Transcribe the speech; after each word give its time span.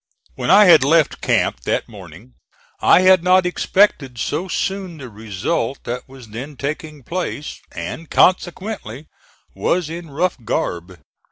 When 0.33 0.49
I 0.49 0.65
had 0.65 0.83
left 0.83 1.21
camp 1.21 1.59
that 1.61 1.87
morning 1.87 2.33
I 2.81 3.01
had 3.01 3.23
not 3.23 3.45
expected 3.45 4.17
so 4.17 4.47
soon 4.47 4.97
the 4.97 5.11
result 5.11 5.83
that 5.83 6.09
was 6.09 6.29
then 6.29 6.57
taking 6.57 7.03
place, 7.03 7.59
and 7.71 8.09
consequently 8.09 9.05
was 9.55 9.91
in 9.91 10.09
rough 10.09 10.37
garb. 10.43 10.97